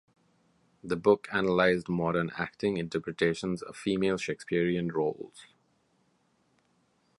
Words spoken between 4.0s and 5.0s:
Shakespearean